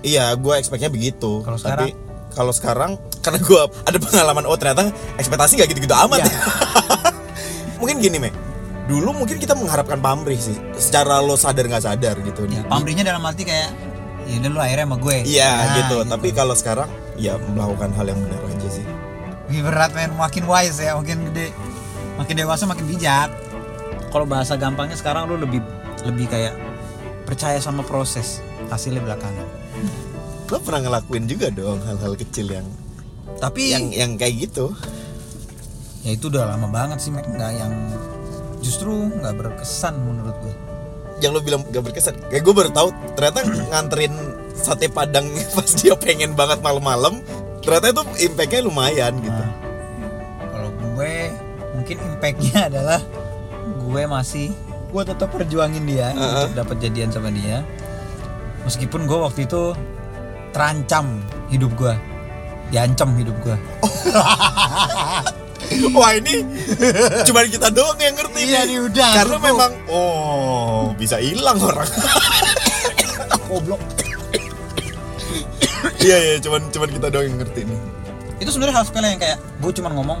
Iya, 0.00 0.32
gue 0.32 0.54
expectnya 0.56 0.88
begitu. 0.88 1.44
Kalau 1.44 1.60
Tapi 1.60 1.92
kalau 2.32 2.52
sekarang 2.56 2.96
karena 3.20 3.36
gue 3.36 3.62
ada 3.92 3.98
pengalaman 4.00 4.48
oh 4.48 4.56
ternyata 4.56 4.88
ekspektasi 5.20 5.60
gak 5.60 5.68
gitu-gitu 5.68 5.92
amat. 5.92 6.24
Iya. 6.24 6.32
ya. 6.32 6.40
mungkin 7.84 8.00
gini, 8.00 8.16
Mek. 8.16 8.32
Dulu 8.88 9.12
mungkin 9.12 9.36
kita 9.36 9.52
mengharapkan 9.52 10.00
pamrih 10.00 10.40
sih, 10.40 10.56
secara 10.80 11.20
lo 11.20 11.36
sadar 11.36 11.68
nggak 11.68 11.84
sadar 11.84 12.16
gitu. 12.24 12.48
Ya, 12.48 12.64
pamrihnya 12.64 13.04
dalam 13.04 13.20
arti 13.20 13.44
kayak 13.44 13.68
ya 14.24 14.40
udah 14.40 14.50
lu 14.50 14.60
akhirnya 14.64 14.86
sama 14.88 14.96
gue. 14.96 15.16
Iya 15.28 15.50
Nah, 15.52 15.68
gitu. 15.76 15.96
Tapi 16.08 16.28
kalau 16.32 16.54
sekarang 16.56 16.88
ya 17.20 17.36
melakukan 17.36 17.92
hal 17.92 18.06
yang 18.08 18.20
benar 18.24 18.40
aja 18.48 18.68
sih. 18.72 18.84
Wih, 19.52 19.60
berat 19.60 19.92
men, 19.92 20.12
makin 20.16 20.44
wise 20.48 20.80
ya, 20.80 20.96
makin 20.96 21.28
gede, 21.28 21.52
makin 22.16 22.34
dewasa 22.36 22.64
makin 22.64 22.84
bijak. 22.88 23.28
Kalau 24.08 24.24
bahasa 24.24 24.56
gampangnya 24.56 24.96
sekarang 24.96 25.28
lu 25.28 25.36
lebih 25.36 25.60
lebih 26.08 26.28
kayak 26.32 26.56
percaya 27.28 27.60
sama 27.60 27.84
proses 27.84 28.40
hasilnya 28.72 29.04
belakangan. 29.04 29.44
Lo 30.48 30.64
pernah 30.64 30.80
ngelakuin 30.80 31.28
juga 31.28 31.52
dong 31.52 31.84
hal-hal 31.84 32.16
kecil 32.16 32.48
yang 32.48 32.64
Tapi 33.36 33.68
yang 33.70 33.92
yang 33.92 34.10
kayak 34.16 34.48
gitu. 34.48 34.72
ya 36.02 36.16
itu 36.16 36.32
udah 36.32 36.56
lama 36.56 36.72
banget 36.72 36.98
sih, 37.04 37.12
nggak 37.12 37.52
yang 37.52 37.72
justru 38.60 38.92
nggak 38.92 39.34
berkesan 39.38 39.94
menurut 39.98 40.36
gue. 40.42 40.54
Yang 41.18 41.32
lo 41.34 41.40
bilang 41.42 41.62
gak 41.66 41.82
berkesan. 41.82 42.14
Kayak 42.30 42.42
gue 42.46 42.54
baru 42.54 42.70
tahu 42.70 42.88
ternyata 43.18 43.42
nganterin 43.74 44.14
sate 44.54 44.86
padang 44.86 45.26
pas 45.56 45.70
dia 45.74 45.98
pengen 45.98 46.38
banget 46.38 46.62
malam-malam. 46.62 47.18
Ternyata 47.58 47.90
itu 47.90 48.02
impactnya 48.30 48.62
lumayan 48.62 49.18
gitu. 49.18 49.42
Nah, 49.42 49.50
kalau 50.54 50.70
gue 50.70 51.14
mungkin 51.74 51.96
impactnya 52.14 52.70
adalah 52.70 53.00
gue 53.88 54.02
masih 54.06 54.54
gue 54.88 55.02
tetap 55.04 55.28
perjuangin 55.28 55.84
dia 55.84 56.16
untuk 56.16 56.52
dapat 56.56 56.76
jadian 56.80 57.12
sama 57.12 57.28
dia 57.28 57.60
meskipun 58.64 59.04
gue 59.04 59.18
waktu 59.20 59.44
itu 59.44 59.76
terancam 60.52 61.20
hidup 61.52 61.72
gue 61.76 61.94
diancam 62.72 63.12
hidup 63.16 63.36
gue 63.44 63.56
Wah 65.94 66.12
ini 66.12 66.42
cuman 67.28 67.44
kita 67.46 67.68
doang 67.68 67.98
yang 67.98 68.14
ngerti 68.14 68.40
Iya, 68.42 68.60
nih. 68.64 68.78
udah, 68.84 69.10
Karena 69.14 69.36
cukup. 69.36 69.48
memang 69.48 69.70
oh 69.86 70.92
bisa 70.94 71.16
hilang 71.18 71.58
orang. 71.58 71.88
goblok 73.46 73.80
Iya 75.98 76.16
iya 76.18 76.36
cuman 76.38 76.68
cuman 76.68 76.88
kita 76.90 77.06
doang 77.08 77.26
yang 77.26 77.38
ngerti 77.38 77.60
nih. 77.64 77.80
itu 78.38 78.48
sebenarnya 78.48 78.76
hal 78.76 78.84
sepele 78.84 79.08
yang 79.08 79.18
kayak 79.18 79.38
gue 79.58 79.72
cuma 79.72 79.90
ngomong 79.90 80.20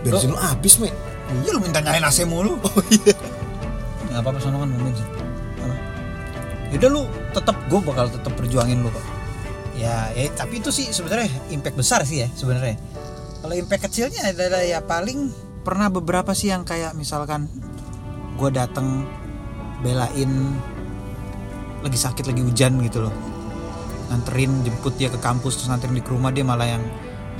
Bensin 0.00 0.28
lu 0.28 0.36
habis, 0.36 0.74
Mek. 0.76 0.90
iya 1.38 1.50
lu 1.52 1.60
minta 1.60 1.78
nyalain 1.78 2.02
AC 2.02 2.24
mulu 2.24 2.58
Oh 2.58 2.82
iya. 2.90 3.14
nggak 4.08 4.18
apa-apa 4.18 4.38
sono 4.40 4.58
kan 4.58 4.68
ngomongin 4.68 4.94
sih 4.96 5.06
yaudah 6.70 6.88
lu 6.88 7.02
tetap 7.30 7.54
gue 7.66 7.80
bakal 7.80 8.06
tetap 8.08 8.32
perjuangin 8.32 8.78
lu 8.78 8.90
kok 8.90 9.02
ya, 9.74 10.10
ya 10.10 10.26
tapi 10.32 10.58
itu 10.58 10.70
sih 10.70 10.86
sebenarnya 10.88 11.26
impact 11.48 11.76
besar 11.76 12.02
sih 12.02 12.22
ya 12.22 12.28
sebenarnya 12.30 12.74
kalau 13.50 13.66
impact 13.66 13.90
kecilnya 13.90 14.30
adalah 14.30 14.62
ya 14.62 14.78
paling 14.78 15.26
pernah 15.66 15.90
beberapa 15.90 16.30
sih 16.38 16.54
yang 16.54 16.62
kayak 16.62 16.94
misalkan 16.94 17.50
gue 18.38 18.46
dateng 18.54 19.02
belain 19.82 20.54
lagi 21.82 21.98
sakit 21.98 22.30
lagi 22.30 22.46
hujan 22.46 22.78
gitu 22.86 23.10
loh. 23.10 23.14
Nganterin 24.06 24.62
jemput 24.62 24.94
dia 24.94 25.10
ke 25.10 25.18
kampus 25.18 25.58
terus 25.58 25.66
nganterin 25.66 25.98
di 25.98 26.02
ke 26.06 26.14
rumah 26.14 26.30
dia 26.30 26.46
malah 26.46 26.78
yang 26.78 26.82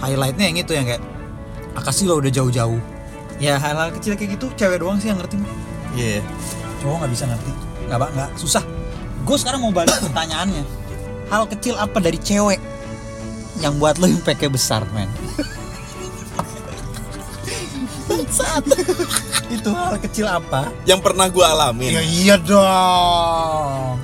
highlightnya 0.02 0.50
yang 0.50 0.58
itu 0.58 0.74
yang 0.74 0.82
kayak 0.82 1.02
akasih 1.78 2.10
lo 2.10 2.18
udah 2.18 2.32
jauh-jauh. 2.34 2.82
Ya 3.38 3.62
hal-hal 3.62 3.94
kecil 3.94 4.18
kayak 4.18 4.34
gitu 4.34 4.50
cewek 4.58 4.82
doang 4.82 4.98
sih 4.98 5.14
yang 5.14 5.22
ngerti 5.22 5.38
Iya. 5.94 6.26
cowok 6.82 7.06
nggak 7.06 7.12
bisa 7.14 7.24
ngerti. 7.30 7.52
Nggak 7.86 7.98
Pak, 8.02 8.10
nggak 8.18 8.30
susah. 8.34 8.64
Gue 9.22 9.38
sekarang 9.38 9.62
mau 9.62 9.70
balik 9.70 9.94
pertanyaannya 10.02 10.66
hal 11.30 11.46
kecil 11.46 11.78
apa 11.78 12.02
dari 12.02 12.18
cewek 12.18 12.58
yang 13.62 13.78
buat 13.78 14.02
lo 14.02 14.10
impactnya 14.10 14.50
besar 14.50 14.82
men 14.90 15.06
Bangsat. 18.10 18.62
itu 19.54 19.68
hal 19.68 19.94
kecil 20.00 20.26
apa 20.26 20.66
Yang 20.82 21.00
pernah 21.02 21.26
gue 21.26 21.40
alamin. 21.40 21.90
iya 22.02 22.34
dong 22.34 23.98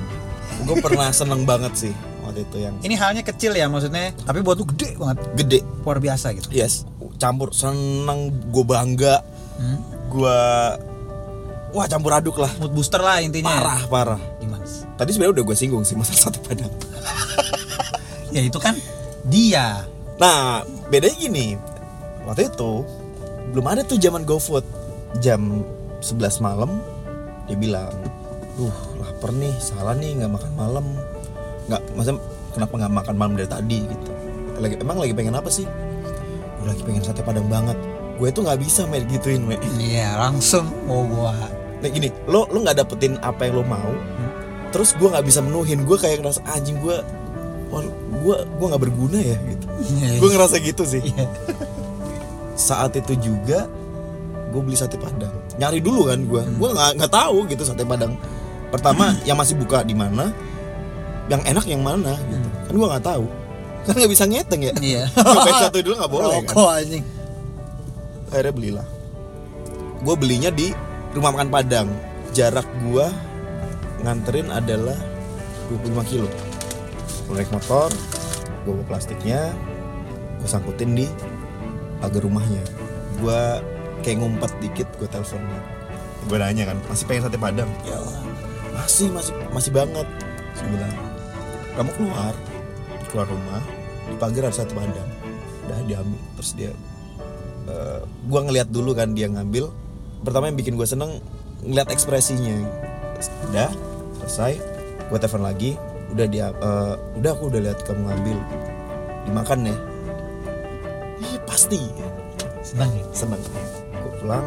Gue 0.63 0.79
pernah 0.79 1.07
seneng 1.09 1.43
banget 1.43 1.73
sih 1.77 1.93
waktu 2.19 2.43
itu 2.43 2.57
yang 2.59 2.75
ini 2.81 2.91
halnya 2.93 3.21
kecil 3.21 3.51
ya 3.51 3.65
maksudnya 3.65 4.11
tapi 4.19 4.39
buat 4.41 4.55
lo 4.55 4.67
gede 4.67 4.95
banget 4.95 5.17
gede. 5.35 5.59
luar 5.81 5.97
biasa 5.97 6.31
gitu 6.33 6.47
Yes. 6.49 6.83
Campur 7.17 7.49
seneng, 7.49 8.29
gue 8.47 8.61
bangga, 8.61 9.23
Hmm? 9.55 9.79
gue 10.07 10.39
wah 11.69 11.85
campur 11.85 12.13
aduk 12.13 12.37
lah. 12.37 12.51
mood 12.57 12.69
booster 12.71 12.99
lah 12.99 13.17
intinya 13.19 13.49
Parah 13.49 13.81
parah. 13.87 14.21
gimana 14.37 14.61
sih? 14.63 14.85
Tadi 14.93 15.09
sebenarnya 15.09 15.33
udah 15.35 15.45
gue 15.45 15.55
singgung 15.55 15.81
sih 15.81 15.95
masalah 15.95 16.19
sate 16.25 16.39
padang. 16.39 16.69
ya 18.35 18.41
itu 18.41 18.57
kan 18.57 18.75
dia 19.23 19.87
Nah, 20.17 20.61
bedanya 20.87 21.13
gini. 21.15 21.47
Waktu 22.23 22.49
itu 22.49 22.81
belum 23.53 23.65
ada 23.67 23.81
tuh 23.83 23.99
zaman 23.99 24.23
GoFood. 24.27 24.65
Jam 25.23 25.63
11 26.03 26.43
malam 26.43 26.77
dia 27.47 27.55
bilang, 27.55 27.93
"Duh, 28.59 28.75
lapar 28.99 29.31
nih, 29.33 29.55
salah 29.57 29.95
nih 29.95 30.19
nggak 30.19 30.31
makan 30.31 30.51
malam." 30.59 30.85
Nggak, 31.67 31.81
maksudnya 31.95 32.19
kenapa 32.55 32.73
nggak 32.79 32.93
makan 33.03 33.15
malam 33.15 33.33
dari 33.35 33.49
tadi 33.49 33.77
gitu. 33.87 34.11
Lagi 34.57 34.75
emang 34.81 34.97
lagi 34.99 35.13
pengen 35.15 35.35
apa 35.35 35.49
sih? 35.51 35.65
Gue 36.59 36.67
lagi 36.67 36.81
pengen 36.83 37.03
sate 37.03 37.21
padang 37.23 37.47
banget. 37.47 37.77
Gue 38.17 38.33
tuh 38.33 38.41
nggak 38.43 38.59
bisa 38.59 38.89
main 38.89 39.05
gituin, 39.05 39.45
me. 39.45 39.61
iya 39.77 40.17
langsung 40.17 40.65
mau 40.89 41.05
gua 41.05 41.37
Nah 41.77 41.89
gini, 41.93 42.09
lo 42.25 42.49
lo 42.49 42.57
nggak 42.65 42.81
dapetin 42.81 43.21
apa 43.21 43.45
yang 43.45 43.61
lo 43.61 43.63
mau, 43.63 43.93
terus 44.73 44.97
gue 44.97 45.05
nggak 45.05 45.25
bisa 45.25 45.45
menuhin. 45.45 45.85
Gue 45.85 45.97
kayak 46.01 46.25
ngerasa 46.25 46.41
anjing 46.49 46.81
gue, 46.81 46.97
gue 48.25 48.35
gue 48.41 48.65
nggak 48.65 48.81
berguna 48.81 49.19
ya 49.21 49.37
gitu. 49.45 49.65
Iya. 49.77 50.17
gue 50.17 50.29
ngerasa 50.33 50.55
gitu 50.57 50.83
sih. 50.89 51.05
Iya. 51.05 51.25
Saat 52.57 52.97
itu 52.97 53.13
juga 53.21 53.69
gue 54.49 54.61
beli 54.61 54.73
sate 54.73 54.97
padang. 54.97 55.31
Nyari 55.61 55.79
dulu 55.79 56.09
kan 56.09 56.19
gue 56.25 56.41
gue 56.41 56.69
nggak 56.73 56.91
nggak 56.97 57.11
tahu 57.11 57.45
gitu 57.47 57.63
sate 57.63 57.85
padang. 57.85 58.17
Pertama 58.73 59.15
yang 59.27 59.37
masih 59.37 59.55
buka 59.55 59.85
di 59.85 59.93
mana 59.93 60.33
yang 61.29 61.43
enak 61.45 61.65
yang 61.69 61.85
mana 61.85 62.17
gitu. 62.27 62.47
Kan 62.67 62.73
gue 62.73 62.87
nggak 62.89 63.05
tahu. 63.05 63.25
Kan 63.87 63.93
nggak 63.95 64.11
bisa 64.11 64.23
ngeteng 64.27 64.61
ya? 64.67 64.73
Iya. 64.81 65.03
Nyobain 65.15 65.55
satu 65.63 65.79
dulu 65.79 65.95
nggak 65.95 66.11
boleh 66.11 66.37
kan. 66.43 66.51
Rokok 66.51 66.71
anjing. 66.75 67.05
akhirnya 68.27 68.51
belilah. 68.51 68.87
Gue 70.03 70.15
belinya 70.19 70.51
di 70.51 70.75
rumah 71.15 71.31
makan 71.31 71.47
padang. 71.47 71.87
Jarak 72.35 72.67
gue 72.83 73.07
nganterin 74.03 74.51
adalah 74.51 74.99
25 75.71 76.11
kilo. 76.11 76.27
Gue 77.31 77.33
naik 77.39 77.51
motor 77.55 77.87
gue 78.67 78.75
bawa 78.75 78.85
plastiknya 78.91 79.55
gue 80.43 80.49
sangkutin 80.51 80.91
di 80.91 81.07
pagar 81.99 82.21
rumahnya. 82.23 82.63
Gue 83.17 83.41
kayak 84.05 84.17
ngumpet 84.21 84.51
dikit 84.61 84.87
gue 85.01 85.09
teleponnya 85.09 85.77
gue 86.27 86.37
nanya 86.37 86.63
kan 86.67 86.77
masih 86.91 87.05
pengen 87.07 87.21
sate 87.27 87.39
padang? 87.39 87.71
Ya 87.87 87.97
masih 88.75 89.07
masih 89.15 89.33
masih 89.55 89.71
banget. 89.71 90.07
Saya 90.53 90.67
bilang 90.75 90.93
kamu 91.79 91.89
keluar 91.95 92.33
keluar 93.07 93.27
rumah 93.31 93.61
di 94.11 94.15
pagar 94.19 94.51
ada 94.51 94.55
sate 94.55 94.75
padang. 94.75 95.09
Udah 95.67 95.79
diambil 95.87 96.21
terus 96.35 96.51
dia 96.53 96.71
eh, 97.71 97.99
gua 98.27 98.41
ngeliat 98.43 98.67
dulu 98.67 98.91
kan 98.91 99.15
dia 99.15 99.31
ngambil. 99.31 99.71
Pertama 100.21 100.51
yang 100.51 100.57
bikin 100.59 100.75
gue 100.75 100.87
seneng 100.87 101.23
ngeliat 101.63 101.87
ekspresinya. 101.93 102.59
Udah 103.47 103.71
selesai 104.23 104.59
gue 105.07 105.17
telepon 105.17 105.47
lagi. 105.47 105.79
Udah 106.11 106.27
dia 106.27 106.51
eh, 106.51 106.95
udah 107.23 107.31
aku 107.31 107.47
udah 107.47 107.61
lihat 107.71 107.79
kamu 107.87 108.03
ngambil. 108.03 108.37
Dimakan 109.27 109.59
ya 109.71 109.75
pasti 111.67 111.83
Senang 112.63 112.91
ya? 112.95 113.03
seneng 113.11 113.41
gue 113.91 114.11
pulang 114.23 114.45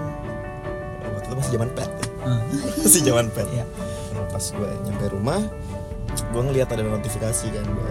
waktu 1.04 1.26
itu 1.28 1.34
masih 1.36 1.52
zaman 1.52 1.68
pet 1.76 1.90
ya. 1.92 2.06
Hmm. 2.24 2.40
masih 2.84 3.00
zaman 3.04 3.26
pet 3.28 3.48
Iya. 3.52 3.64
pas 4.32 4.44
gue 4.48 4.68
nyampe 4.88 5.04
rumah 5.12 5.40
gue 6.10 6.42
ngeliat 6.42 6.68
ada 6.72 6.80
notifikasi 6.80 7.46
kan 7.52 7.64
gue 7.68 7.90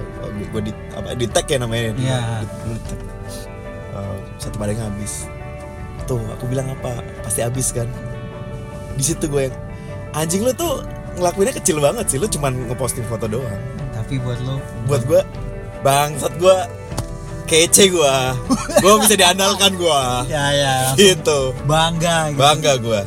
gue 0.49 0.61
di 0.65 0.71
apa 0.97 1.13
di 1.13 1.25
tag 1.29 1.45
ya 1.45 1.61
namanya 1.61 1.93
di, 1.93 2.09
Iya. 2.09 2.41
di, 2.41 2.73
di 2.73 2.79
tag. 2.89 2.99
Eh, 3.93 4.17
satu 4.41 4.55
padang 4.57 4.81
habis 4.81 5.29
tuh 6.05 6.17
aku 6.33 6.49
bilang 6.49 6.73
apa 6.73 7.05
pasti 7.21 7.45
habis 7.45 7.69
kan 7.69 7.85
di 8.97 9.03
situ 9.05 9.29
gue 9.29 9.45
yang 9.45 9.55
anjing 10.11 10.41
lu 10.41 10.49
tuh 10.53 10.81
ngelakuinnya 11.21 11.53
kecil 11.53 11.77
banget 11.77 12.05
sih 12.09 12.17
lu 12.17 12.25
cuman 12.25 12.65
ngeposting 12.65 13.05
foto 13.05 13.29
doang 13.29 13.61
Tapi 13.93 14.17
buat 14.17 14.41
lo 14.41 14.57
buat 14.89 15.05
gue 15.05 15.21
bangsat 15.85 16.33
gue 16.35 16.55
kece 17.49 17.89
gue 17.89 18.15
gue 18.79 18.93
bisa 19.01 19.15
diandalkan 19.17 19.73
gue 19.73 20.01
ya 20.29 20.45
ya 20.53 20.75
gitu. 20.93 21.57
bangga 21.65 22.31
gitu. 22.31 22.37
bangga 22.37 22.73
gue 22.77 23.01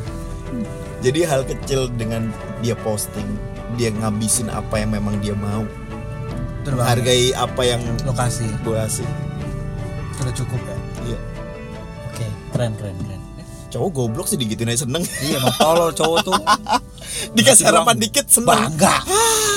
jadi 1.03 1.27
hal 1.27 1.43
kecil 1.47 1.91
dengan 1.95 2.31
dia 2.63 2.75
posting 2.79 3.53
dia 3.77 3.91
ngabisin 3.93 4.53
apa 4.53 4.81
yang 4.81 4.93
memang 4.93 5.19
dia 5.21 5.35
mau. 5.37 5.65
Hargai 6.63 7.35
apa 7.35 7.63
yang 7.67 7.83
lokasi. 8.07 8.47
gue 8.63 8.75
kasih. 8.77 9.09
Sudah 10.15 10.33
cukup 10.37 10.61
ya. 10.63 10.77
iya. 11.11 11.19
Oke, 12.07 12.27
keren 12.55 12.73
keren 12.79 12.97
keren. 13.03 13.21
cowok 13.73 13.91
goblok 13.97 14.29
sih 14.29 14.37
digituin 14.37 14.69
aja 14.69 14.85
seneng. 14.85 15.01
Iya 15.25 15.41
emang 15.41 15.57
tolol 15.57 15.91
cowok 15.97 16.19
tuh 16.29 16.37
dikasih 17.37 17.73
harapan 17.73 17.97
dikit 17.97 18.29
seneng. 18.29 18.53
Bangga 18.53 19.01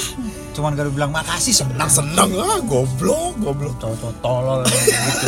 cuman 0.55 0.71
gak 0.79 0.87
bilang 0.95 1.11
makasih 1.11 1.51
senang. 1.51 1.91
Seneng 1.91 2.31
ah 2.39 2.63
goblok 2.63 3.35
goblok. 3.43 3.75
Cowok-cowok 3.83 4.15
tolol 4.23 4.61
gitu. 4.63 5.27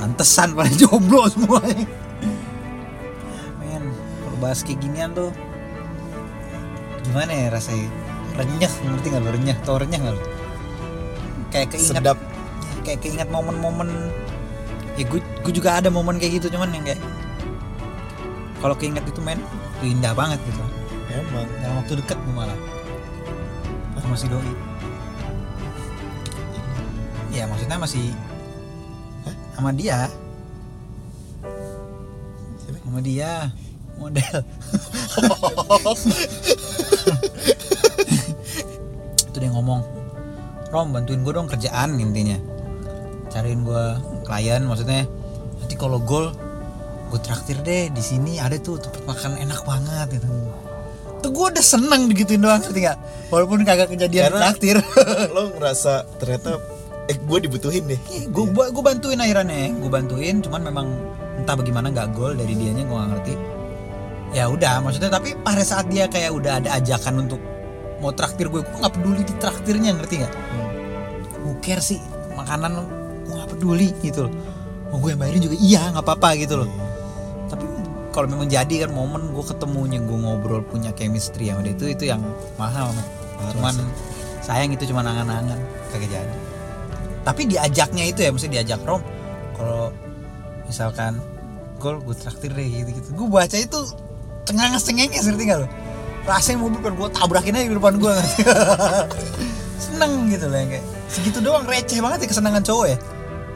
Pantesan 0.00 0.56
pada 0.56 0.72
jomblo 0.72 1.28
semuanya 1.32 1.84
men 3.60 3.84
kalau 3.92 4.36
bahas 4.40 4.60
kayak 4.60 4.80
ginian 4.84 5.12
tuh 5.16 5.32
gimana 7.08 7.32
ya 7.32 7.46
rasanya? 7.52 7.88
Renyah 8.34 8.72
ngerti 8.72 9.06
gak 9.12 9.22
lo 9.22 9.30
renyah 9.32 9.56
tau 9.64 9.76
renyah 9.80 10.00
gak 10.00 10.14
lo 10.16 10.22
kayak 11.54 11.68
keinget 11.72 12.02
sedap. 12.02 12.18
kayak 12.82 13.00
keinget 13.00 13.28
momen-momen 13.32 13.88
ya 14.98 15.06
gue 15.08 15.22
gue 15.22 15.52
juga 15.54 15.78
ada 15.80 15.88
momen 15.88 16.18
kayak 16.20 16.42
gitu 16.42 16.58
cuman 16.58 16.68
yang 16.74 16.84
kayak 16.84 17.00
kalau 18.64 18.76
keinget 18.76 19.04
itu 19.04 19.20
men 19.20 19.40
indah 19.84 20.16
banget 20.16 20.40
gitu. 20.48 20.64
Emang. 21.12 21.46
Dalam 21.60 21.74
waktu 21.84 22.00
dekat 22.00 22.18
malah 22.32 22.56
sama 24.04 24.20
si 24.20 24.28
doi. 24.28 24.52
Ya 27.32 27.48
maksudnya 27.48 27.80
masih 27.80 28.12
sama 29.56 29.72
dia. 29.72 30.12
Siapa? 32.60 32.84
sama 32.84 33.00
dia. 33.00 33.48
Model. 33.96 34.44
Itu 39.32 39.38
dia 39.40 39.50
ngomong 39.54 39.80
Rom 40.68 40.92
bantuin 40.92 41.24
gue 41.24 41.32
dong 41.32 41.48
kerjaan 41.48 41.96
intinya. 41.96 42.36
Cariin 43.32 43.64
gue 43.64 43.84
klien 44.28 44.60
maksudnya. 44.68 45.08
Nanti 45.64 45.80
kalau 45.80 45.96
gol 45.96 46.36
gue 47.08 47.20
traktir 47.24 47.56
deh 47.64 47.88
di 47.88 48.02
sini 48.04 48.36
ada 48.36 48.60
tuh 48.60 48.76
tempat 48.76 49.00
makan 49.08 49.40
enak 49.40 49.64
banget 49.64 50.20
gitu 50.20 50.28
tuh 51.24 51.32
gue 51.32 51.46
udah 51.56 51.64
seneng 51.64 52.12
digituin 52.12 52.44
doang 52.44 52.60
ngerti 52.60 52.84
gak 52.84 53.00
walaupun 53.32 53.64
kagak 53.64 53.88
kejadian 53.88 54.28
Karena- 54.28 54.52
traktir 54.52 54.76
lo 55.34 55.56
ngerasa 55.56 56.04
ternyata 56.20 56.60
eh 57.04 57.20
gue 57.20 57.38
dibutuhin 57.44 57.84
deh. 57.84 58.00
Gue 58.32 58.48
gue 58.48 58.82
bantuin 58.84 59.20
akhirannya 59.20 59.76
gue 59.76 59.90
bantuin 59.92 60.40
cuman 60.40 60.60
memang 60.64 60.86
entah 61.36 61.52
bagaimana 61.52 61.92
nggak 61.92 62.16
gol 62.16 62.32
dari 62.32 62.56
dianya 62.56 62.84
gue 62.84 62.96
gak 62.96 63.10
ngerti. 63.12 63.34
Ya 64.32 64.48
udah 64.48 64.80
maksudnya 64.80 65.12
tapi 65.12 65.36
pada 65.40 65.60
saat 65.60 65.92
dia 65.92 66.08
kayak 66.08 66.32
udah 66.32 66.64
ada 66.64 66.80
ajakan 66.80 67.28
untuk 67.28 67.40
mau 68.00 68.08
traktir 68.08 68.48
gue 68.48 68.64
gue 68.64 68.78
nggak 68.80 68.94
peduli 68.96 69.20
di 69.20 69.34
traktirnya 69.36 69.92
ngerti 69.96 70.14
nggak? 70.24 70.34
Who 71.44 71.60
care 71.60 71.84
sih 71.84 72.00
makanan 72.32 72.72
gue 73.28 73.34
nggak 73.36 73.50
peduli 73.52 73.92
gitu 74.00 74.24
loh. 74.24 74.32
Mau 74.88 74.96
gue 74.96 75.12
yang 75.12 75.20
bayarin 75.20 75.42
juga 75.44 75.56
iya 75.60 75.92
nggak 75.92 76.04
apa-apa 76.08 76.28
gitu 76.40 76.64
loh. 76.64 76.68
Tapi 76.72 76.93
kalau 78.14 78.30
memang 78.30 78.46
jadi 78.46 78.86
kan 78.86 78.94
momen 78.94 79.34
gue 79.34 79.42
ketemunya 79.42 79.98
gue 79.98 80.14
ngobrol 80.14 80.62
punya 80.62 80.94
chemistry 80.94 81.50
sama 81.50 81.66
dia 81.66 81.74
itu 81.74 81.90
itu 81.90 82.04
yang 82.14 82.22
mahal 82.54 82.94
men. 82.94 83.06
cuman 83.58 83.74
sayang 84.38 84.70
itu 84.70 84.86
cuma 84.86 85.02
angan-angan 85.02 85.58
kagak 85.90 86.14
jadi. 86.14 86.36
Tapi 87.26 87.42
diajaknya 87.50 88.04
itu 88.06 88.20
ya 88.22 88.30
mesti 88.30 88.46
diajak 88.46 88.80
rom 88.86 89.02
kalau 89.58 89.90
misalkan 90.70 91.18
gol 91.82 91.98
gue 92.06 92.14
traktir 92.14 92.54
deh 92.54 92.62
gitu 92.62 92.90
gitu 92.94 93.08
gue 93.18 93.26
baca 93.26 93.56
itu 93.58 93.78
cengenges 94.46 94.82
cengenges 94.86 95.26
ngerti 95.26 95.44
gak 95.50 95.58
lo 95.64 95.68
rasanya 96.24 96.58
mobil 96.64 96.80
kan 96.80 96.92
gue 96.96 97.08
tabrakin 97.12 97.56
aja 97.58 97.66
di 97.68 97.76
depan 97.76 97.94
gue 98.00 98.14
seneng 99.84 100.32
gitu 100.32 100.48
loh 100.48 100.56
yang 100.56 100.70
kayak 100.70 100.86
segitu 101.10 101.38
doang 101.42 101.66
receh 101.68 101.98
banget 102.00 102.24
ya 102.24 102.28
kesenangan 102.30 102.62
cowok 102.64 102.86
ya. 102.88 102.98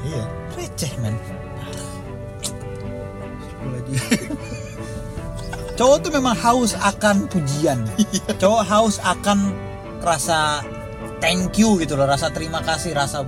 Iya. 0.04 0.24
Receh 0.58 0.92
men 1.00 1.14
cowok 5.74 5.96
tuh 6.00 6.10
memang 6.10 6.34
haus 6.34 6.74
akan 6.74 7.26
pujian 7.26 7.78
cowok 8.36 8.62
haus 8.64 8.98
akan 8.98 9.54
rasa 10.00 10.62
thank 11.18 11.54
you 11.54 11.78
gitu 11.78 11.94
loh 11.94 12.04
rasa 12.04 12.28
terima 12.28 12.58
kasih 12.60 12.92
rasa 12.92 13.22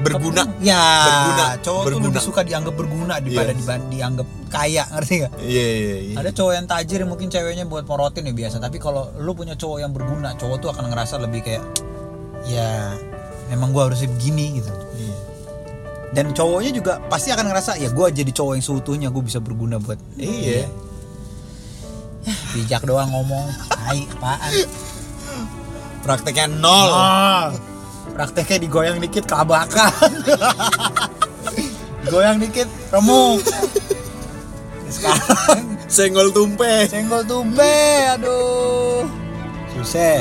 berguna 0.00 0.42
ya 0.58 0.82
Berguna. 1.04 1.44
cowok 1.60 1.80
tuh 1.80 1.86
Berguna. 1.86 2.06
lebih 2.10 2.22
suka 2.22 2.40
dianggap 2.42 2.74
berguna 2.74 3.14
daripada 3.16 3.52
Yes. 3.52 3.58
diban- 3.60 3.88
dianggap 3.88 4.26
kaya 4.48 4.82
ngerti 4.90 5.14
gak 5.20 5.32
iya 5.38 5.66
iya 5.70 5.96
iya 6.02 6.14
ada 6.18 6.30
cowok 6.30 6.52
yang 6.52 6.66
tajir 6.66 6.98
yang 6.98 7.10
mungkin 7.10 7.28
ceweknya 7.28 7.64
buat 7.64 7.84
morotin 7.84 8.26
ya 8.26 8.34
biasa 8.34 8.56
tapi 8.58 8.76
kalau 8.76 9.14
lu 9.16 9.30
punya 9.32 9.54
cowok 9.54 9.78
yang 9.78 9.92
berguna 9.92 10.34
cowok 10.34 10.56
tuh 10.58 10.68
akan 10.70 10.90
ngerasa 10.90 11.22
lebih 11.22 11.40
kayak 11.40 11.62
ya 12.44 12.98
memang 13.46 13.70
gua 13.70 13.86
harusnya 13.86 14.08
begini 14.10 14.58
gitu. 14.58 14.72
Dan 16.12 16.32
cowoknya 16.36 16.72
juga 16.76 16.92
pasti 17.08 17.32
akan 17.32 17.48
ngerasa 17.48 17.80
ya 17.80 17.88
gue 17.88 18.06
jadi 18.12 18.30
cowok 18.32 18.52
yang 18.56 18.64
seutuhnya 18.64 19.08
gue 19.08 19.22
bisa 19.24 19.40
berguna 19.40 19.80
buat 19.80 19.96
iya. 20.20 20.68
bijak 22.54 22.84
doang 22.84 23.10
ngomong. 23.10 23.48
Tai 23.72 24.00
apaan? 24.16 24.52
Prakteknya 26.04 26.46
nol. 26.50 26.90
Ah, 26.92 27.48
prakteknya 28.12 28.68
digoyang 28.68 29.00
dikit 29.00 29.24
kelabakan. 29.24 29.90
Digoyang 32.02 32.42
dikit 32.42 32.66
remuk 32.90 33.46
sekarang 34.92 35.64
senggol 35.88 36.28
tumpe. 36.30 36.86
Senggol 36.86 37.24
tumbe 37.24 37.74
aduh. 38.12 39.08
Susah. 39.74 40.20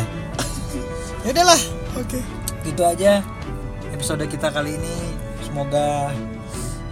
Ya 1.27 1.29
udahlah. 1.35 1.61
Oke. 1.99 2.19
Gitu 2.63 2.81
aja 2.81 3.19
episode 3.91 4.23
kita 4.25 4.49
kali 4.49 4.79
ini 4.79 5.10
semoga 5.51 6.15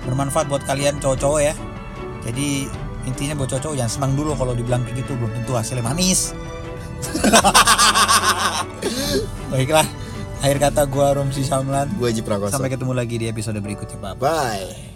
bermanfaat 0.04 0.52
buat 0.52 0.68
kalian 0.68 1.00
cowok-cowok 1.00 1.40
ya. 1.40 1.56
Jadi 2.28 2.68
intinya 3.08 3.40
buat 3.40 3.56
cowok-cowok 3.56 3.80
jangan 3.80 3.94
senang 3.96 4.14
dulu 4.20 4.36
kalau 4.36 4.52
dibilang 4.52 4.84
kayak 4.84 5.08
gitu. 5.08 5.16
Belum 5.16 5.32
tentu 5.32 5.56
hasilnya 5.56 5.88
manis. 5.88 6.36
Baiklah. 9.56 9.88
Akhir 10.40 10.58
kata 10.60 10.88
gua 10.88 11.16
Romsi 11.16 11.44
Samlan. 11.44 11.88
Gue 11.96 12.12
Haji 12.12 12.24
Prakoso. 12.24 12.60
Sampai 12.60 12.72
ketemu 12.72 12.94
lagi 12.96 13.16
di 13.16 13.28
episode 13.32 13.60
berikutnya 13.64 14.00
bye 14.00 14.16
bye 14.16 14.89